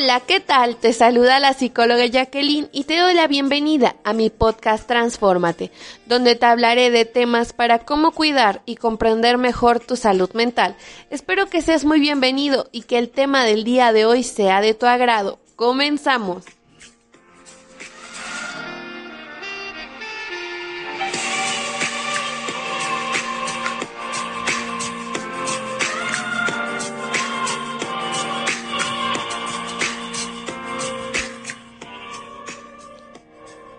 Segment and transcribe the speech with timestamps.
[0.00, 0.76] Hola, ¿qué tal?
[0.76, 5.72] Te saluda la psicóloga Jacqueline y te doy la bienvenida a mi podcast Transfórmate,
[6.06, 10.76] donde te hablaré de temas para cómo cuidar y comprender mejor tu salud mental.
[11.10, 14.72] Espero que seas muy bienvenido y que el tema del día de hoy sea de
[14.72, 15.40] tu agrado.
[15.56, 16.44] Comenzamos.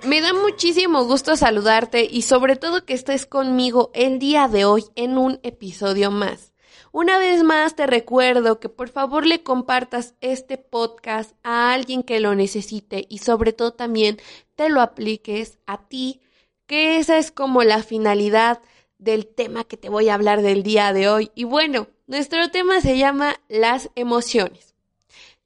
[0.03, 4.85] Me da muchísimo gusto saludarte y sobre todo que estés conmigo el día de hoy
[4.95, 6.53] en un episodio más.
[6.94, 12.22] Una vez más te recuerdo que por favor le compartas este podcast a alguien que
[12.22, 14.17] lo necesite y sobre todo también
[14.55, 16.22] te lo apliques a ti,
[16.66, 18.61] que esa es como la finalidad
[19.00, 21.31] del tema que te voy a hablar del día de hoy.
[21.36, 24.69] Y bueno, nuestro tema se llama las emociones.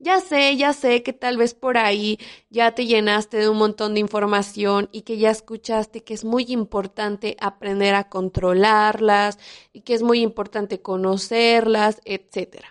[0.04, 3.94] Ya sé, ya sé que tal vez por ahí ya te llenaste de un montón
[3.94, 9.40] de información y que ya escuchaste que es muy importante aprender a controlarlas
[9.72, 12.66] y que es muy importante conocerlas, etc.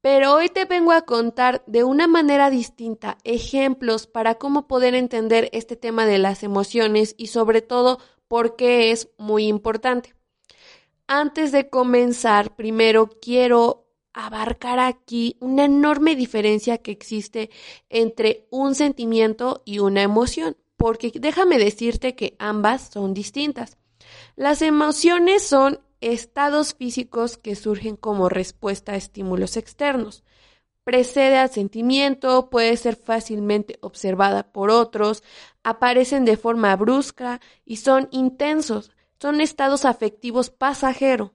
[0.00, 5.48] Pero hoy te vengo a contar de una manera distinta ejemplos para cómo poder entender
[5.52, 10.14] este tema de las emociones y sobre todo por qué es muy importante.
[11.08, 13.85] Antes de comenzar, primero quiero
[14.16, 17.50] abarcar aquí una enorme diferencia que existe
[17.90, 23.76] entre un sentimiento y una emoción, porque déjame decirte que ambas son distintas.
[24.34, 30.24] Las emociones son estados físicos que surgen como respuesta a estímulos externos.
[30.82, 35.24] Precede al sentimiento, puede ser fácilmente observada por otros,
[35.62, 41.32] aparecen de forma brusca y son intensos, son estados afectivos pasajeros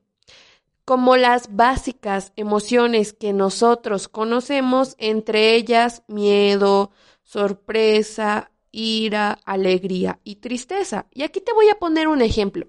[0.92, 6.92] como las básicas emociones que nosotros conocemos, entre ellas miedo,
[7.24, 11.08] sorpresa, ira, alegría y tristeza.
[11.14, 12.68] Y aquí te voy a poner un ejemplo.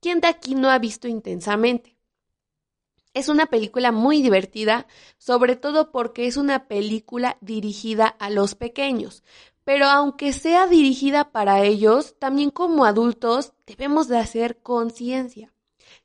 [0.00, 1.96] ¿Quién de aquí no ha visto intensamente?
[3.14, 9.22] Es una película muy divertida, sobre todo porque es una película dirigida a los pequeños.
[9.62, 15.52] Pero aunque sea dirigida para ellos, también como adultos debemos de hacer conciencia.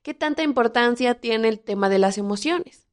[0.01, 2.87] ¿Qué tanta importancia tiene el tema de las emociones?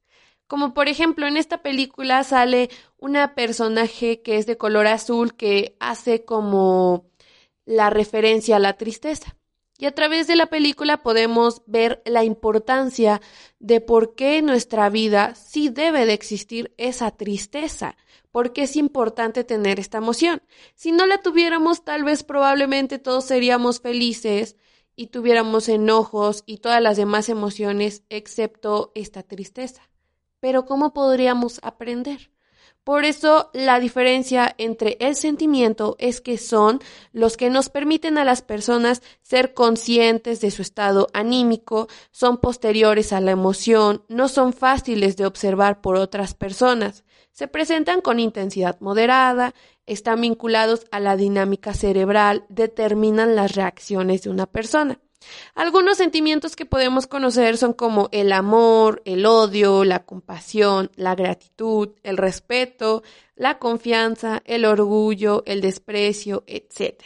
[0.46, 5.76] Como por ejemplo en esta película sale una personaje que es de color azul que
[5.80, 7.06] hace como
[7.64, 9.36] la referencia a la tristeza.
[9.78, 13.20] Y a través de la película podemos ver la importancia
[13.58, 17.96] de por qué en nuestra vida sí debe de existir esa tristeza,
[18.30, 20.42] porque es importante tener esta emoción.
[20.74, 24.56] Si no la tuviéramos, tal vez probablemente todos seríamos felices,
[24.96, 29.82] y tuviéramos enojos y todas las demás emociones excepto esta tristeza.
[30.40, 32.32] Pero ¿cómo podríamos aprender?
[32.84, 36.80] Por eso la diferencia entre el sentimiento es que son
[37.12, 43.12] los que nos permiten a las personas ser conscientes de su estado anímico, son posteriores
[43.12, 48.80] a la emoción, no son fáciles de observar por otras personas, se presentan con intensidad
[48.80, 49.54] moderada,
[49.86, 54.98] están vinculados a la dinámica cerebral, determinan las reacciones de una persona.
[55.54, 61.90] Algunos sentimientos que podemos conocer son como el amor, el odio, la compasión, la gratitud,
[62.02, 63.02] el respeto,
[63.36, 67.02] la confianza, el orgullo, el desprecio, etc.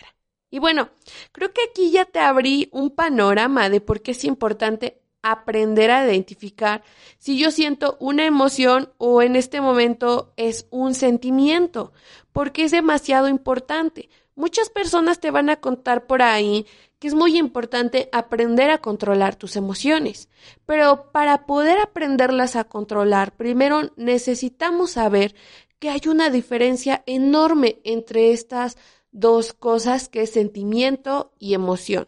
[0.51, 0.91] Y bueno,
[1.33, 6.07] creo que aquí ya te abrí un panorama de por qué es importante aprender a
[6.07, 6.85] identificar
[7.19, 11.93] si yo siento una emoción o en este momento es un sentimiento,
[12.37, 14.11] porque es demasiado importante.
[14.35, 16.67] Muchas personas te van a contar por ahí
[16.99, 20.29] que es muy importante aprender a controlar tus emociones,
[20.67, 25.35] pero para poder aprenderlas a controlar, primero necesitamos saber
[25.79, 28.77] que hay una diferencia enorme entre estas
[29.13, 32.07] dos cosas que es sentimiento y emoción.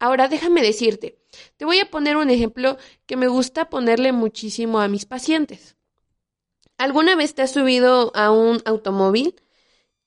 [0.00, 1.20] Ahora déjame decirte,
[1.56, 2.76] te voy a poner un ejemplo
[3.06, 5.76] que me gusta ponerle muchísimo a mis pacientes.
[6.76, 9.36] ¿Alguna vez te has subido a un automóvil?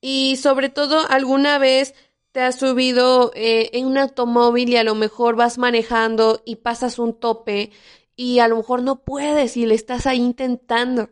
[0.04, 1.96] Y sobre todo, ¿alguna vez
[2.34, 7.00] te has subido eh, en un automóvil y a lo mejor vas manejando y pasas
[7.00, 7.72] un tope
[8.18, 11.10] y a lo mejor no puedes y le estás ahí intentando?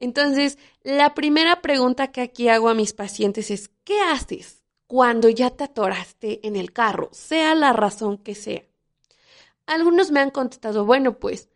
[0.00, 4.62] Entonces, la primera pregunta que aquí hago a mis pacientes es, ¿qué haces?
[4.92, 8.62] cuando ya te atoraste en el carro, sea la razón que sea.
[9.64, 11.48] Algunos me han contestado, bueno, pues,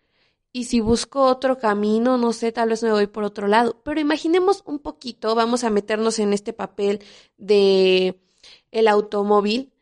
[0.56, 3.82] y si busco otro camino, no sé, tal vez me voy por otro lado.
[3.84, 7.04] Pero imaginemos un poquito, vamos a meternos en este papel
[7.36, 8.22] de
[8.70, 9.72] el automóvil.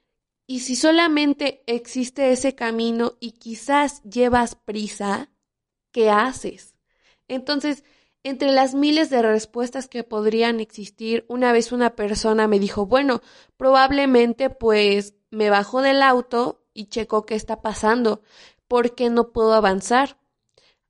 [0.48, 5.30] Y si solamente existe ese camino y quizás llevas prisa,
[5.92, 6.74] ¿qué haces?
[7.28, 7.84] Entonces,
[8.24, 13.20] Entre las miles de respuestas que podrían existir, una vez una persona me dijo, bueno,
[13.56, 18.22] probablemente pues me bajó del auto y checó qué está pasando,
[18.68, 20.18] porque no puedo avanzar.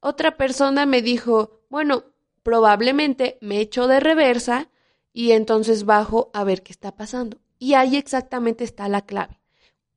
[0.06, 2.04] Otra persona me dijo, bueno,
[2.42, 4.68] probablemente me echo de reversa
[5.14, 7.38] y entonces bajo a ver qué está pasando.
[7.58, 9.40] Y ahí exactamente está la clave.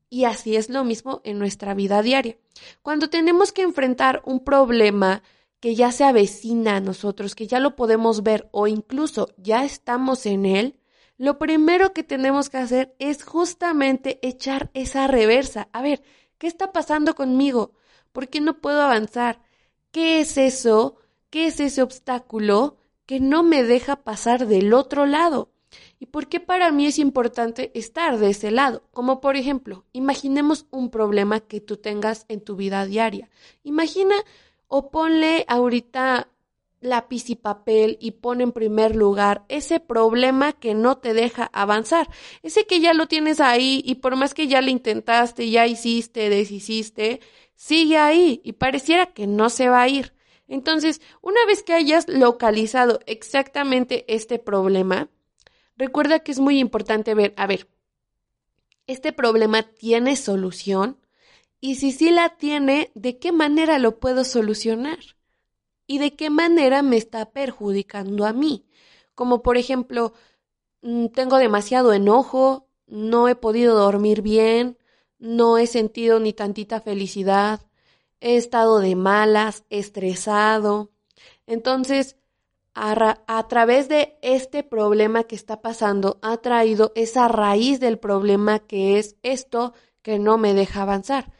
[0.09, 2.37] Y así es lo mismo en nuestra vida diaria.
[2.81, 5.23] Cuando tenemos que enfrentar un problema
[5.59, 10.25] que ya se avecina a nosotros, que ya lo podemos ver o incluso ya estamos
[10.25, 10.79] en él,
[11.17, 15.67] lo primero que tenemos que hacer es justamente echar esa reversa.
[15.73, 16.01] A ver,
[16.37, 17.73] ¿qué está pasando conmigo?
[18.13, 19.45] ¿Por qué no puedo avanzar?
[19.91, 20.97] ¿Qué es eso?
[21.29, 25.49] ¿Qué es ese obstáculo que no me deja pasar del otro lado?
[25.99, 28.83] ¿Y por qué para mí es importante estar de ese lado?
[28.91, 33.29] Como por ejemplo, imaginemos un problema que tú tengas en tu vida diaria.
[33.63, 34.15] Imagina
[34.67, 36.29] o ponle ahorita
[36.79, 42.07] lápiz y papel y pon en primer lugar ese problema que no te deja avanzar,
[42.43, 46.29] ese que ya lo tienes ahí y por más que ya lo intentaste, ya hiciste,
[46.29, 47.19] deshiciste,
[47.57, 50.13] sigue ahí y pareciera que no se va a ir.
[50.47, 55.09] Entonces, una vez que hayas localizado exactamente este problema,
[55.75, 57.67] recuerda que es muy importante ver, a ver,
[58.85, 60.97] ¿este problema tiene solución?
[61.59, 64.99] Y si sí la tiene, ¿de qué manera lo puedo solucionar?
[65.87, 68.67] ¿Y de qué manera me está perjudicando a mí?
[69.15, 70.13] Como por ejemplo,
[70.83, 74.77] mm, tengo demasiado enojo, no he podido dormir bien,
[75.19, 77.61] no he sentido ni tantita felicidad,
[78.19, 80.91] he estado de malas, estresado.
[81.45, 82.15] Entonces,
[82.73, 88.59] a, a, través de este problema que está pasando, ha traído esa raíz del problema
[88.59, 91.31] que es esto que no me deja avanzar.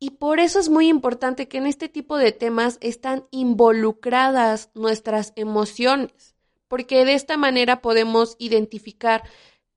[0.00, 5.32] Y por eso es muy importante que en este tipo de temas están involucradas nuestras
[5.34, 6.36] emociones,
[6.68, 9.24] porque de esta manera podemos identificar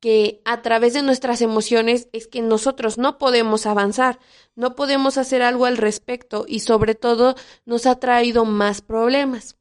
[0.02, 4.20] que a través de nuestras emociones es que nosotros no podemos avanzar,
[4.56, 9.56] no podemos hacer algo al respecto y sobre todo nos ha traído más problemas.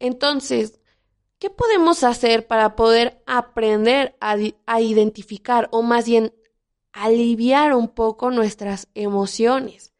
[0.00, 0.80] Entonces,
[1.38, 6.32] ¿qué podemos hacer para poder aprender a, identificar o más bien
[6.96, 9.92] aliviar un poco nuestras emociones.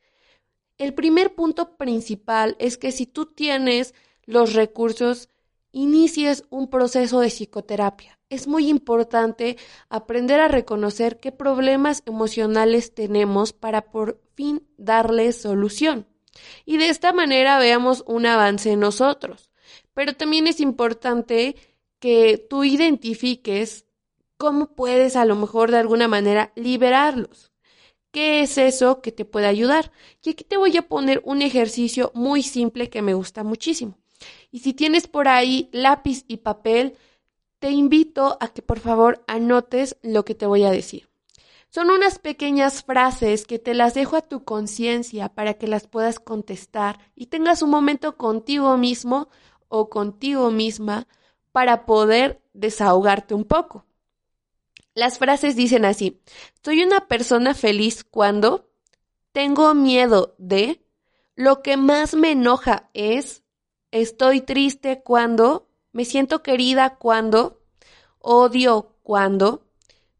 [0.78, 3.94] El primer punto principal es que si tú tienes
[4.25, 5.28] los recursos,
[5.76, 8.19] inicies un proceso de psicoterapia.
[8.31, 9.58] Es muy importante
[9.90, 16.06] aprender a reconocer qué problemas emocionales tenemos para por fin darles solución.
[16.64, 19.50] Y de esta manera veamos un avance en nosotros.
[19.93, 21.56] Pero también es importante
[21.99, 23.84] que tú identifiques
[24.38, 27.52] cómo puedes a lo mejor de alguna manera liberarlos.
[28.12, 29.93] ¿Qué es eso que te puede ayudar?
[30.25, 33.99] Y aquí te voy a poner un ejercicio muy simple que me gusta muchísimo.
[34.56, 36.96] Y si tienes por ahí lápiz y papel,
[37.58, 41.10] te invito a que por favor anotes lo que te voy a decir.
[41.68, 46.18] Son unas pequeñas frases que te las dejo a tu conciencia para que las puedas
[46.18, 49.28] contestar y tengas un momento contigo mismo
[49.68, 51.06] o contigo misma
[51.52, 53.84] para poder desahogarte un poco.
[54.94, 56.22] Las frases dicen así,
[56.64, 58.70] soy una persona feliz cuando
[59.32, 60.80] tengo miedo de,
[61.34, 63.42] lo que más me enoja es,
[64.00, 67.60] estoy triste cuando, me siento querida cuando,
[68.18, 69.66] odio cuando,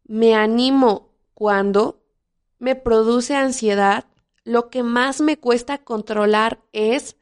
[0.04, 2.02] me animo cuando,
[2.59, 4.06] me produce ansiedad,
[4.45, 7.16] lo que más me cuesta controlar es,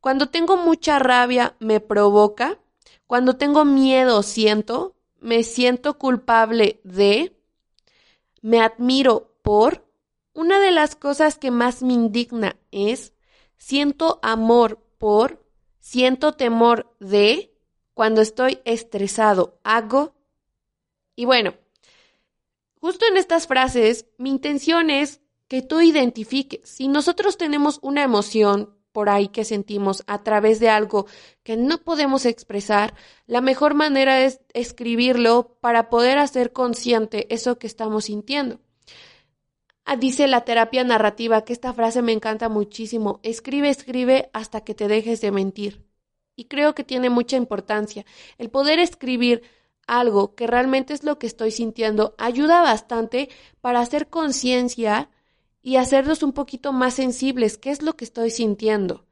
[0.00, 2.58] cuando tengo mucha rabia me provoca,
[3.06, 7.36] cuando tengo miedo siento, me siento culpable de,
[8.42, 9.84] me admiro por,
[10.34, 13.14] una de las cosas que más me indigna es,
[13.56, 15.45] siento amor por,
[15.86, 17.54] siento temor de,
[17.94, 20.16] cuando estoy estresado, hago.
[21.14, 21.54] Y bueno,
[22.80, 28.74] justo en estas frases, mi intención es que tú identifiques si nosotros tenemos una emoción,
[28.90, 31.06] por ahí que sentimos a través de algo
[31.44, 32.94] que no podemos expresar,
[33.28, 38.58] la mejor manera es escribirlo para poder hacer consciente eso que estamos sintiendo.
[39.88, 43.20] Ah, dice la terapia narrativa que esta frase me encanta muchísimo.
[43.22, 45.86] Escribe, escribe hasta que te dejes de mentir.
[46.34, 48.04] Y creo que tiene mucha importancia.
[48.36, 49.42] El poder escribir
[49.86, 53.28] algo que realmente es lo que estoy sintiendo ayuda bastante
[53.60, 55.08] para hacer conciencia
[55.62, 59.06] y hacernos un poquito más sensibles, qué es lo que estoy sintiendo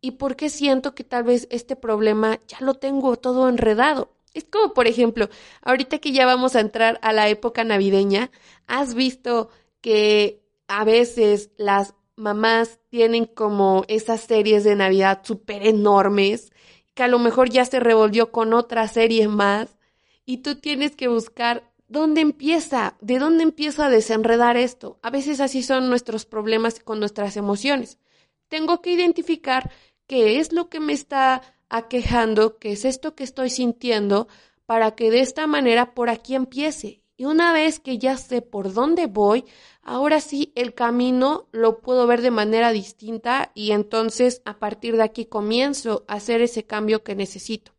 [0.00, 4.12] y por qué siento que tal vez este problema ya lo tengo todo enredado.
[4.34, 5.28] Es como, por ejemplo,
[5.62, 8.30] ahorita que ya vamos a entrar a la época navideña,
[8.66, 9.50] has visto
[9.86, 16.50] que a veces las mamás tienen como esas series de Navidad súper enormes
[16.94, 19.76] que a lo mejor ya se revolvió con otra serie más
[20.24, 24.98] y tú tienes que buscar dónde empieza, de dónde empieza a desenredar esto.
[25.02, 28.00] A veces así son nuestros problemas con nuestras emociones.
[28.48, 29.70] Tengo que identificar
[30.08, 34.26] qué es lo que me está aquejando, qué es esto que estoy sintiendo,
[34.64, 37.05] para que de esta manera por aquí empiece.
[37.16, 39.44] Y una vez que ya sé por dónde voy,
[39.82, 45.04] ahora sí el camino lo puedo ver de manera distinta y entonces a partir de
[45.04, 47.72] aquí comienzo a hacer ese cambio que necesito.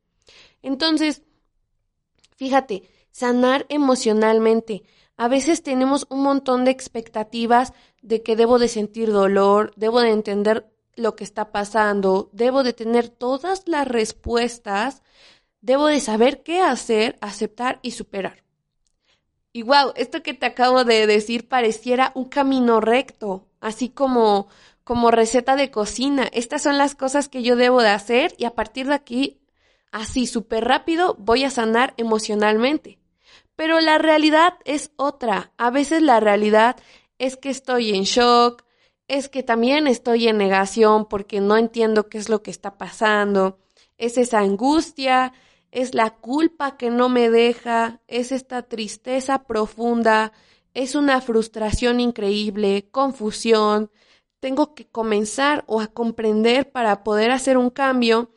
[0.64, 1.22] Entonces,
[2.36, 4.84] fíjate, sanar emocionalmente.
[5.18, 10.12] A veces tenemos un montón de expectativas de que debo de sentir dolor, debo de
[10.12, 15.04] entender lo que está pasando, debo de tener todas las respuestas,
[15.62, 18.47] debo de saber qué hacer, aceptar y superar.
[19.58, 24.50] Y wow, esto que te acabo de decir pareciera un camino recto, así como
[24.84, 26.30] como receta de cocina.
[26.32, 29.42] Estas son las cosas que yo debo de hacer y a partir de aquí,
[29.92, 33.00] así súper rápido, voy a sanar emocionalmente.
[33.56, 35.52] Pero la realidad es otra.
[35.58, 36.76] A veces la realidad
[37.18, 38.64] es que estoy en shock,
[39.08, 43.58] es que también estoy en negación porque no entiendo qué es lo que está pasando.
[43.98, 45.34] Es esa angustia,
[45.72, 50.34] es la culpa que no me deja, es esta tristeza profunda,
[50.74, 53.92] es una frustración increíble, confusión.
[54.40, 58.32] Tengo que comenzar o a comprender para poder hacer un cambio,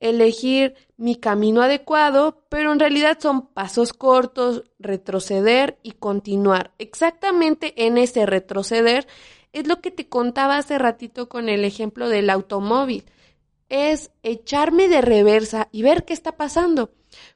[0.00, 6.72] elegir mi camino adecuado, pero en realidad son pasos cortos, retroceder y continuar.
[6.78, 9.06] Exactamente en ese retroceder
[9.52, 13.04] es lo que te contaba hace ratito con el ejemplo del automóvil
[13.72, 16.90] es echarme de reversa y ver qué está pasando.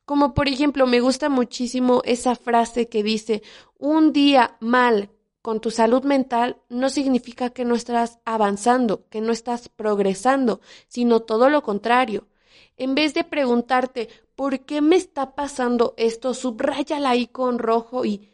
[0.04, 3.42] Como por ejemplo, me gusta muchísimo esa frase que dice,
[3.78, 5.08] un día mal
[5.40, 11.20] con tu salud mental no significa que no estás avanzando, que no estás progresando, sino
[11.20, 12.28] todo lo contrario.
[12.76, 16.34] En vez de preguntarte, ¿por qué me está pasando esto?
[16.34, 18.28] Subráyala ahí con rojo y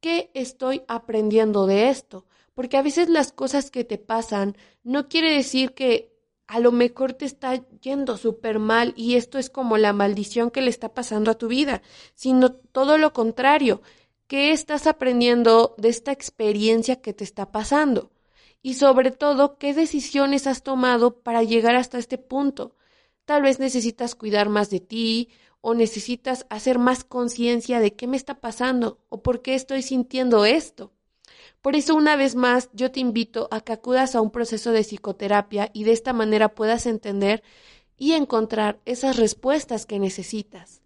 [0.00, 2.24] ¿qué estoy aprendiendo de esto?
[2.54, 6.11] Porque a veces las cosas que te pasan no quiere decir que
[6.52, 10.60] a lo mejor te está yendo súper mal y esto es como la maldición que
[10.60, 11.80] le está pasando a tu vida,
[12.14, 13.80] sino todo lo contrario.
[14.26, 18.10] ¿Qué estás aprendiendo de esta experiencia que te está pasando?
[18.60, 22.76] Y sobre todo, ¿qué decisiones has tomado para llegar hasta este punto?
[23.24, 25.30] Tal vez necesitas cuidar más de ti
[25.62, 30.44] o necesitas hacer más conciencia de qué me está pasando o por qué estoy sintiendo
[30.44, 30.92] esto.
[31.62, 34.82] Por eso, una vez más, yo te invito a que acudas a un proceso de
[34.82, 37.42] psicoterapia y de esta manera puedas entender
[37.96, 40.82] y encontrar esas respuestas que necesitas.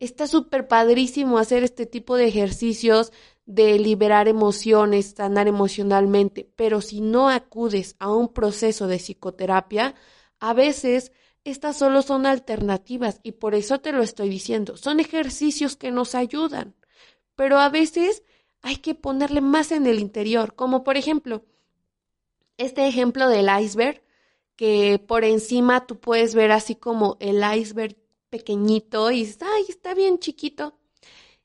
[0.00, 3.10] Está súper padrísimo hacer este tipo de ejercicios
[3.46, 9.94] de liberar emociones, sanar emocionalmente, pero si no acudes a un proceso de psicoterapia,
[10.40, 11.12] a veces
[11.44, 14.76] estas solo son alternativas y por eso te lo estoy diciendo.
[14.76, 16.74] Son ejercicios que nos ayudan,
[17.34, 18.22] pero a veces
[18.62, 21.44] hay que ponerle más en el interior, como por ejemplo,
[22.56, 24.02] este ejemplo del iceberg,
[24.56, 27.96] que por encima tú puedes ver así como el iceberg
[28.30, 30.78] pequeñito y dices, ay, está bien chiquito.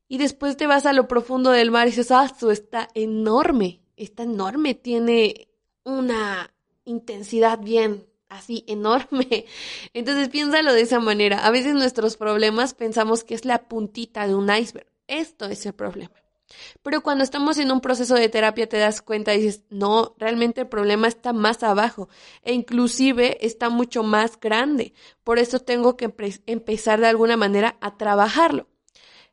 [0.07, 4.23] Y después te vas a lo profundo del mar y dices, ah, está enorme, está
[4.23, 5.49] enorme, tiene
[5.83, 6.53] una
[6.85, 9.45] intensidad bien así enorme.
[9.93, 11.45] Entonces piénsalo de esa manera.
[11.45, 14.87] A veces nuestros problemas pensamos que es la puntita de un iceberg.
[15.07, 16.15] Esto es el problema.
[16.81, 20.61] Pero cuando estamos en un proceso de terapia te das cuenta y dices, no, realmente
[20.61, 22.09] el problema está más abajo
[22.41, 24.93] e inclusive está mucho más grande.
[25.23, 26.13] Por eso tengo que
[26.45, 28.67] empezar de alguna manera a trabajarlo.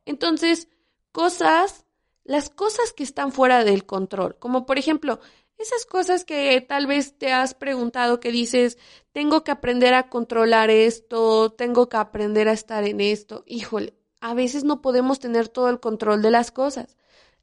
[0.05, 0.69] Entonces,
[1.13, 1.87] cosas,
[2.25, 5.21] las cosas que están fuera del control, como por ejemplo,
[5.59, 8.77] esas cosas que tal vez te has preguntado que dices,
[9.13, 13.45] tengo que aprender a controlar esto, tengo que aprender a estar en esto.
[13.47, 16.97] Híjole, a veces no podemos tener todo el control de las cosas.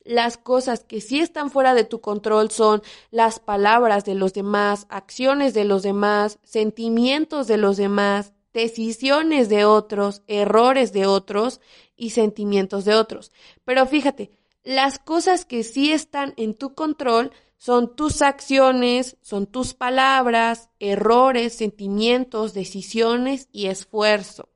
[0.03, 2.81] Las cosas que sí están fuera de tu control son
[3.11, 9.65] las palabras de los demás, acciones de los demás, sentimientos de los demás, decisiones de
[9.65, 11.61] otros, errores de otros
[11.95, 13.31] y sentimientos de otros.
[13.63, 14.31] Pero fíjate,
[14.63, 21.53] las cosas que sí están en tu control son tus acciones, son tus palabras, errores,
[21.53, 24.50] sentimientos, decisiones y esfuerzo.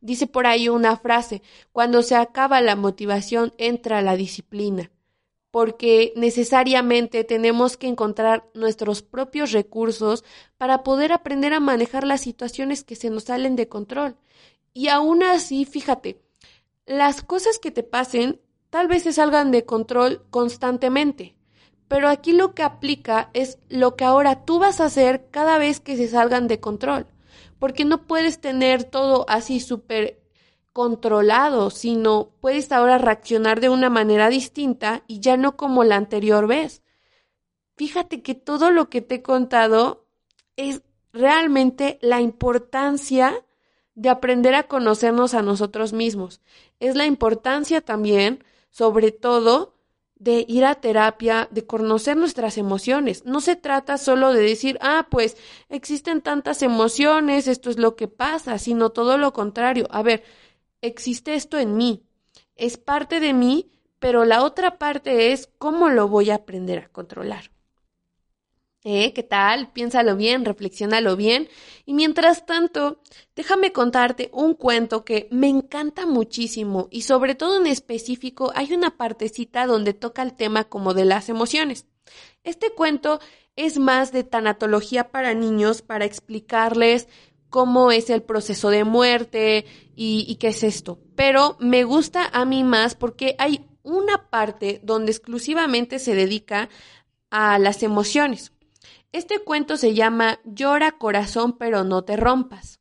[0.00, 4.90] Dice por ahí una frase, cuando se acaba la motivación entra la disciplina,
[5.50, 10.24] porque necesariamente tenemos que encontrar nuestros propios recursos
[10.56, 14.16] para poder aprender a manejar las situaciones que se nos salen de control.
[14.74, 16.20] Y aún así, fíjate,
[16.86, 21.36] las cosas que te pasen tal vez se salgan de control constantemente,
[21.86, 25.78] pero aquí lo que aplica es lo que ahora tú vas a hacer cada vez
[25.78, 27.06] que se salgan de control
[27.62, 30.20] porque no puedes tener todo así súper
[30.72, 36.48] controlado, sino puedes ahora reaccionar de una manera distinta y ya no como la anterior
[36.48, 36.82] vez.
[37.76, 40.08] Fíjate que todo lo que te he contado
[40.56, 43.46] es realmente la importancia
[43.94, 46.40] de aprender a conocernos a nosotros mismos.
[46.80, 49.76] Es la importancia también, sobre todo,
[50.22, 53.24] de ir a terapia, de conocer nuestras emociones.
[53.24, 55.36] No se trata solo de decir, ah, pues
[55.68, 59.88] existen tantas emociones, esto es lo que pasa, sino todo lo contrario.
[59.90, 60.22] A ver,
[60.80, 62.04] existe esto en mí,
[62.54, 66.88] es parte de mí, pero la otra parte es cómo lo voy a aprender a
[66.88, 67.50] controlar.
[68.84, 69.12] ¿Eh?
[69.12, 69.70] ¿Qué tal?
[69.70, 71.48] Piénsalo bien, reflexiónalo bien.
[71.86, 73.00] Y mientras tanto,
[73.36, 78.96] déjame contarte un cuento que me encanta muchísimo y sobre todo en específico hay una
[78.96, 81.86] partecita donde toca el tema como de las emociones.
[82.42, 83.20] Este cuento
[83.54, 87.06] es más de tanatología para niños para explicarles
[87.50, 90.98] cómo es el proceso de muerte y qué es esto.
[91.14, 96.68] Pero me gusta a mí más porque hay una parte donde exclusivamente se dedica
[97.30, 98.52] a las emociones.
[99.12, 102.80] Este cuento se llama Llora corazón pero no te rompas.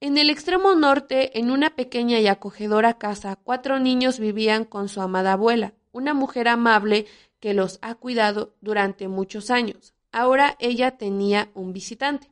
[0.00, 5.02] En el extremo norte, en una pequeña y acogedora casa, cuatro niños vivían con su
[5.02, 7.06] amada abuela, una mujer amable
[7.38, 9.94] que los ha cuidado durante muchos años.
[10.10, 12.30] Ahora ella tenía un visitante.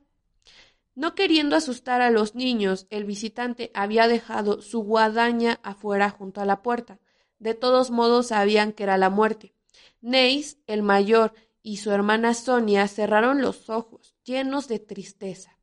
[0.95, 6.47] No queriendo asustar a los niños, el visitante había dejado su guadaña afuera junto a
[6.47, 7.01] la puerta.
[7.39, 9.53] De todos modos sabían que era la muerte.
[10.01, 11.35] Neis, el mayor,
[11.65, 15.59] y su hermana Sonia cerraron los ojos, llenos de tristeza.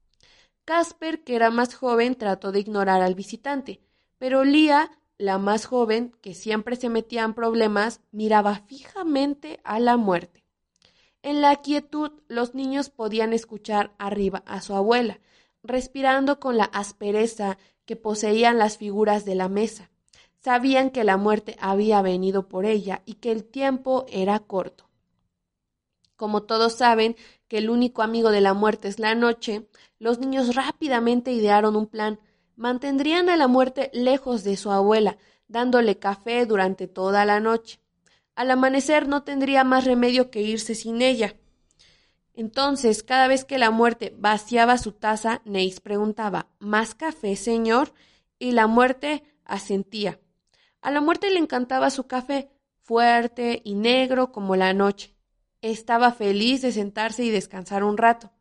[0.65, 3.81] Casper, que era más joven, trató de ignorar al visitante,
[4.17, 4.89] pero Lía,
[5.20, 10.43] la más joven, que siempre se metía en problemas, miraba fijamente a la muerte.
[11.21, 15.19] En la quietud los niños podían escuchar arriba a su abuela,
[15.62, 19.91] respirando con la aspereza que poseían las figuras de la mesa.
[20.39, 24.90] Sabían que la muerte había venido por ella y que el tiempo era corto.
[26.21, 27.15] Como todos saben
[27.47, 31.88] que el único amigo de la muerte es la noche, los niños rápidamente idearon un
[31.88, 32.19] plan.
[32.55, 37.79] Mantendrían a la muerte lejos de su abuela, dándole café durante toda la noche.
[38.36, 41.38] Al amanecer no tendría más remedio que irse sin ella.
[42.36, 47.95] Entonces, cada vez que la muerte vaciaba su taza, Neis preguntaba ¿Más café, señor?
[48.38, 50.19] y la muerte asentía.
[50.81, 52.51] A la muerte le encantaba su café,
[52.84, 55.11] fuerte y negro como la noche.
[55.62, 58.32] Estaba feliz de sentarse y descansar un rato.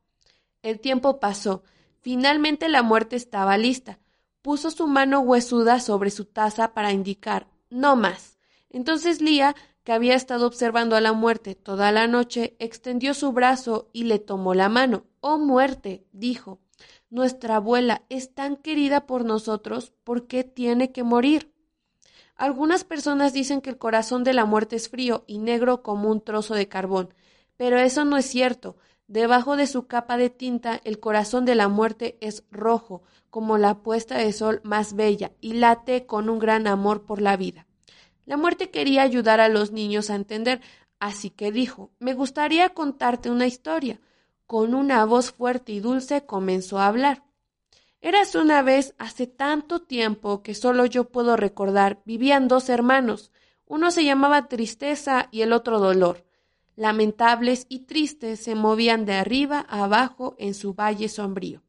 [0.63, 1.63] El tiempo pasó.
[2.01, 3.99] Finalmente la muerte estaba lista.
[4.43, 8.39] Puso su mano huesuda sobre su taza para indicar no más.
[8.69, 9.55] Entonces Lía,
[9.85, 14.19] que había estado observando a la muerte toda la noche, extendió su brazo y le
[14.19, 15.05] tomó la mano.
[15.21, 16.61] Oh muerte, dijo.
[17.09, 21.50] Nuestra abuela es tan querida por nosotros, ¿por qué tiene que morir?
[22.41, 26.23] Algunas personas dicen que el corazón de la muerte es frío y negro como un
[26.23, 27.13] trozo de carbón,
[27.59, 28.79] pero eso no es cierto.
[29.09, 33.83] Debajo de su capa de tinta, el corazón de la muerte es rojo, como la
[33.83, 37.67] puesta de sol más bella, y late con un gran amor por la vida.
[38.25, 40.63] La muerte quería ayudar a los niños a entender,
[40.99, 44.01] así que dijo Me gustaría contarte una historia.
[44.47, 47.23] Con una voz fuerte y dulce comenzó a hablar.
[48.03, 53.31] Eras una vez, hace tanto tiempo que solo yo puedo recordar, vivían dos hermanos.
[53.67, 56.25] Uno se llamaba Tristeza y el otro Dolor.
[56.77, 61.63] Lamentables y tristes se movían de arriba a abajo en su valle sombrío.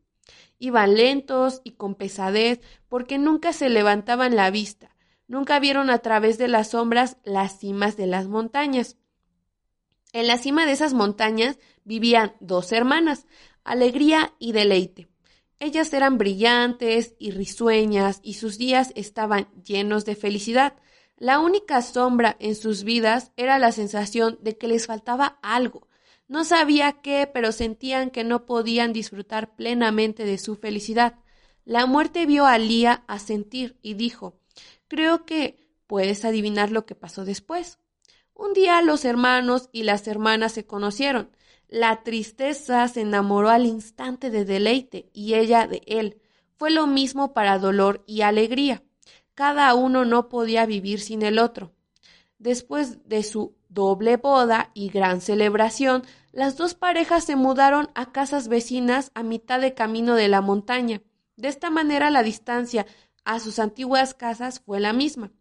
[0.58, 4.96] Iban lentos y con pesadez porque nunca se levantaban la vista,
[5.28, 8.96] nunca vieron a través de las sombras las cimas de las montañas.
[10.14, 13.26] En la cima de esas montañas vivían dos hermanas,
[13.66, 15.11] Alegría y Deleite.
[15.62, 20.74] Ellas eran brillantes y risueñas y sus días estaban llenos de felicidad.
[21.18, 25.88] La única sombra en sus vidas era la sensación de que les faltaba algo.
[26.28, 31.20] No sabía qué, pero sentían que no podían disfrutar plenamente de su felicidad.
[31.64, 34.40] La muerte vio a Lía asentir y dijo
[34.88, 37.78] Creo que puedes adivinar lo que pasó después.
[38.34, 41.30] Un día los hermanos y las hermanas se conocieron.
[41.72, 46.22] La tristeza se enamoró al instante de deleite y ella de él.
[46.58, 48.84] Fue lo mismo para dolor y alegría.
[49.36, 51.72] Cada uno no podía vivir sin el otro.
[52.40, 56.04] Después de su doble boda y gran celebración,
[56.34, 61.02] las dos parejas se mudaron a casas vecinas a mitad de camino de la montaña.
[61.38, 62.86] De esta manera la distancia
[63.24, 65.32] a sus antiguas casas fue la misma.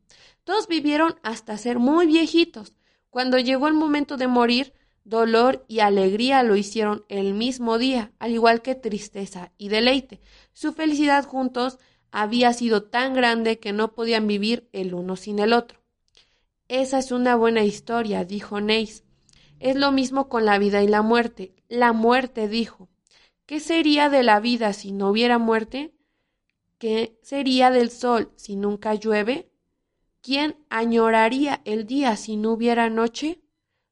[0.45, 2.77] Todos vivieron hasta ser muy viejitos.
[3.11, 8.33] Cuando llegó el momento de morir, Dolor y alegría lo hicieron el mismo día, al
[8.33, 10.21] igual que tristeza y deleite.
[10.53, 11.79] Su felicidad juntos
[12.11, 15.81] había sido tan grande que no podían vivir el uno sin el otro.
[16.69, 19.05] Esa es una buena historia, dijo Neis.
[19.59, 21.55] Es lo mismo con la vida y la muerte.
[21.69, 22.89] La muerte dijo.
[23.47, 25.93] ¿Qué sería de la vida si no hubiera muerte?
[26.79, 29.51] ¿Qué sería del sol si nunca llueve?
[30.23, 33.41] ¿Quién añoraría el día si no hubiera noche?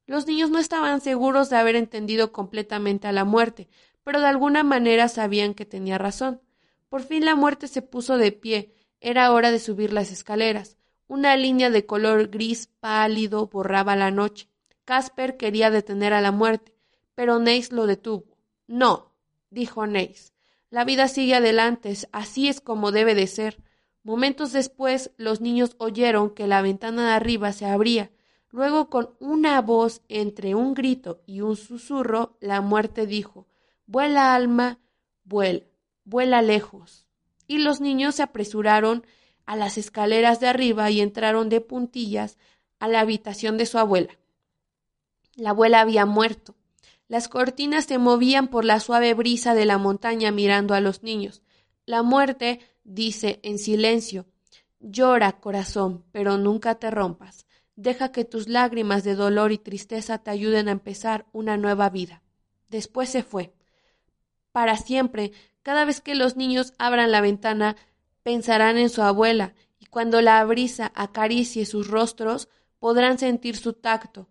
[0.09, 3.69] Los niños no estaban seguros de haber entendido completamente a la muerte,
[4.03, 6.41] pero de alguna manera sabían que tenía razón.
[6.89, 8.73] Por fin la muerte se puso de pie.
[9.01, 10.77] Era hora de subir las escaleras.
[11.05, 14.49] Una línea de color gris pálido borraba la noche.
[14.83, 16.73] Casper quería detener a la muerte,
[17.13, 18.35] pero Neis lo detuvo.
[18.65, 19.13] No,
[19.51, 20.33] dijo Neis.
[20.71, 23.61] La vida sigue adelante, así es como debe de ser.
[24.01, 28.09] Momentos después, los niños oyeron que la ventana de arriba se abría
[28.51, 33.47] Luego, con una voz entre un grito y un susurro, la muerte dijo
[33.85, 34.79] Vuela, alma,
[35.23, 35.63] vuela,
[36.03, 37.05] vuela lejos.
[37.47, 39.05] Y los niños se apresuraron
[39.45, 42.37] a las escaleras de arriba y entraron de puntillas
[42.79, 44.17] a la habitación de su abuela.
[45.35, 46.55] La abuela había muerto.
[47.07, 51.41] Las cortinas se movían por la suave brisa de la montaña mirando a los niños.
[51.85, 54.27] La muerte dice en silencio
[54.79, 57.47] Llora, corazón, pero nunca te rompas.
[57.81, 62.21] Deja que tus lágrimas de dolor y tristeza te ayuden a empezar una nueva vida.
[62.67, 63.53] Después se fue.
[64.51, 65.31] Para siempre,
[65.63, 67.77] cada vez que los niños abran la ventana,
[68.21, 74.27] pensarán en su abuela, y cuando la brisa acaricie sus rostros, podrán sentir su tacto.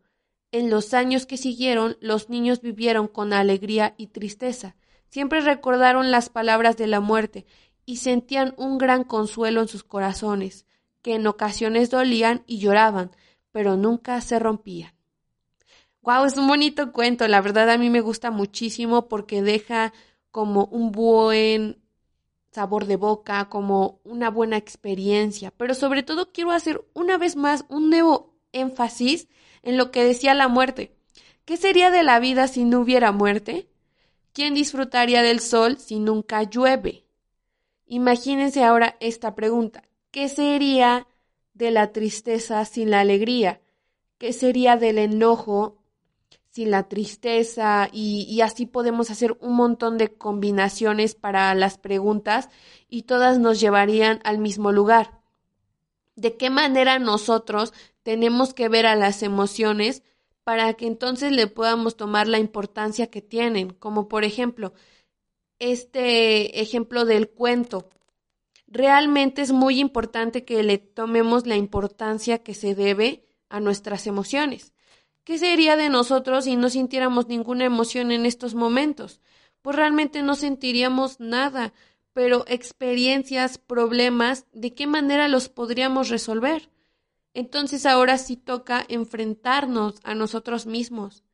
[0.52, 4.76] En los años que siguieron, los niños vivieron con alegría y tristeza.
[5.08, 7.46] Siempre recordaron las palabras de la muerte
[7.86, 10.66] y sentían un gran consuelo en sus corazones,
[11.00, 13.10] que en ocasiones dolían y lloraban,
[13.58, 14.92] pero nunca se rompían.
[16.02, 19.92] Wow, es un bonito cuento, la verdad a mí me gusta muchísimo porque deja
[20.30, 21.82] como un buen
[22.52, 27.64] sabor de boca, como una buena experiencia, pero sobre todo quiero hacer una vez más
[27.68, 29.26] un nuevo énfasis
[29.64, 30.94] en lo que decía la muerte.
[31.44, 33.68] ¿Qué sería de la vida si no hubiera muerte?
[34.32, 37.06] ¿Quién disfrutaría del sol si nunca llueve?
[37.86, 39.82] Imagínense ahora esta pregunta.
[40.12, 41.08] ¿Qué sería
[41.58, 43.60] de la tristeza sin la alegría?
[44.16, 45.82] ¿Qué sería del enojo
[46.50, 47.88] sin la tristeza?
[47.92, 52.48] Y, y, así podemos hacer un montón de combinaciones para las preguntas
[52.88, 55.20] y todas nos llevarían al mismo lugar.
[56.14, 60.02] ¿De qué manera nosotros tenemos que ver a las emociones
[60.44, 63.70] para que entonces le podamos tomar la importancia que tienen?
[63.70, 64.72] Como por ejemplo,
[65.58, 67.88] este ejemplo del cuento
[68.70, 74.72] realmente es muy importante que le tomemos la importancia que se debe a nuestras emociones.
[75.24, 79.20] ¿Qué sería de nosotros si no sintiéramos ninguna emoción en estos momentos?
[79.62, 81.72] Pues realmente no sentiríamos nada,
[82.12, 86.70] pero experiencias, problemas, ¿de qué manera los podríamos resolver?
[87.34, 91.24] Entonces ahora sí toca enfrentarnos a nosotros mismos.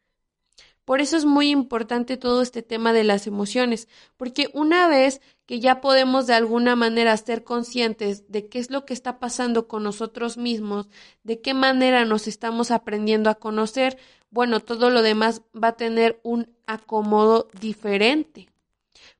[0.84, 5.58] Por eso es muy importante todo este tema de las emociones, porque una vez que
[5.58, 9.82] ya podemos de alguna manera ser conscientes de qué es lo que está pasando con
[9.82, 10.88] nosotros mismos,
[11.22, 13.98] de qué manera nos estamos aprendiendo a conocer,
[14.30, 18.50] bueno, todo lo demás va a tener un acomodo diferente.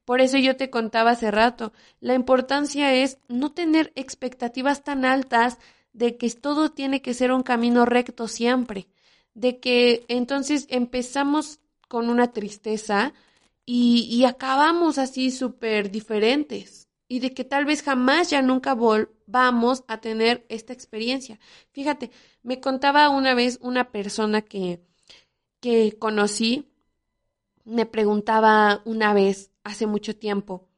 [0.04, 5.58] Por eso yo te contaba hace rato, la importancia es no tener expectativas tan altas
[5.94, 8.88] de que todo tiene que ser un camino recto siempre
[9.34, 13.12] de que entonces empezamos con una tristeza
[13.66, 20.00] y, acabamos así súper diferentes y de que tal vez jamás ya nunca volvamos a
[20.00, 21.38] tener esta experiencia.
[21.72, 22.10] Fíjate,
[22.42, 24.82] me contaba una vez una persona que,
[25.60, 26.68] que conocí,
[27.64, 30.68] me preguntaba una vez, hace mucho tiempo,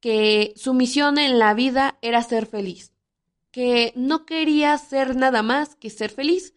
[0.00, 2.92] que su misión en la vida era ser feliz,
[3.52, 6.54] que no quería ser nada más que ser feliz,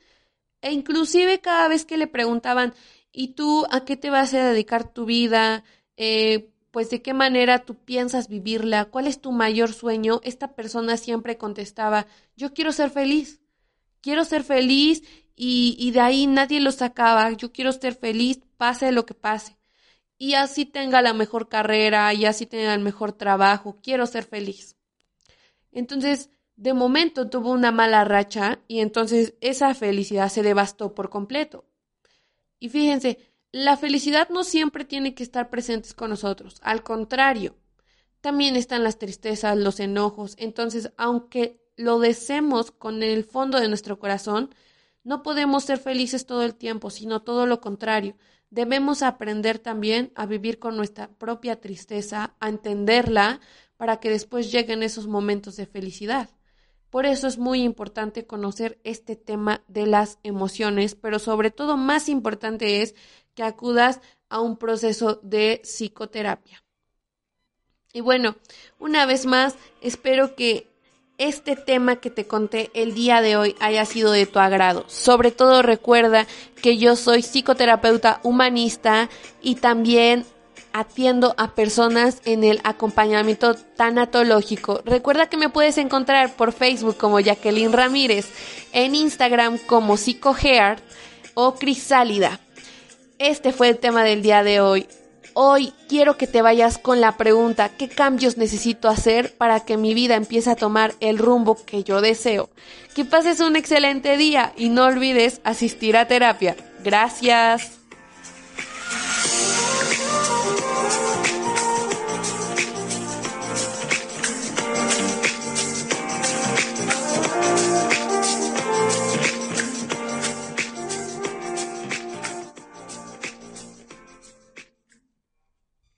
[0.65, 2.73] e inclusive cada vez que le preguntaban,
[3.12, 5.63] ¿y tú a qué te vas a dedicar tu vida?
[5.95, 10.97] Eh, pues de qué manera tú piensas vivirla, cuál es tu mayor sueño, esta persona
[10.97, 13.41] siempre contestaba, yo quiero ser feliz,
[14.01, 15.04] quiero ser feliz
[15.36, 19.60] y, y de ahí nadie lo sacaba, yo quiero ser feliz, pase lo que pase.
[20.17, 24.75] Y así tenga la mejor carrera, y así tenga el mejor trabajo, quiero ser feliz.
[25.71, 31.65] Entonces, de momento tuvo una mala racha y entonces esa felicidad se devastó por completo.
[32.60, 33.20] Y fíjense,
[33.52, 37.56] la felicidad no siempre tiene que estar presentes con nosotros, al contrario,
[38.22, 44.00] también están las tristezas, los enojos, entonces aunque lo deseemos con el fondo de nuestro
[44.00, 44.50] corazón,
[45.04, 48.18] No podemos ser felices todo el tiempo, sino todo lo contrario.
[48.50, 53.39] Debemos aprender también a vivir con nuestra propia tristeza, a entenderla,
[53.78, 56.30] para que después lleguen esos momentos de felicidad.
[56.89, 62.10] Por eso es muy importante conocer este tema de las emociones, pero sobre todo más
[62.10, 62.95] importante es
[63.34, 66.63] que acudas a un proceso de psicoterapia.
[67.93, 68.36] Y bueno,
[68.80, 70.67] una vez más, espero que
[71.17, 74.84] este tema que te conté el día de hoy haya sido de tu agrado.
[74.88, 76.28] Sobre todo recuerda
[76.62, 79.10] que yo soy psicoterapeuta humanista
[79.41, 80.26] y también
[80.75, 84.81] atiendo a personas en el acompañamiento tanatológico.
[84.83, 88.27] Recuerda que me puedes encontrar por Facebook como Jacqueline Ramírez,
[88.73, 90.83] en Instagram como PsicoHeart
[91.33, 92.41] o Crisálida.
[93.19, 94.85] Este fue el tema del día de hoy.
[95.33, 99.93] Hoy quiero que te vayas con la pregunta, ¿qué cambios necesito hacer para que mi
[99.93, 102.49] vida empiece a tomar el rumbo que yo deseo?
[102.93, 106.57] Que pases un excelente día y no olvides asistir a terapia.
[106.83, 107.79] Gracias.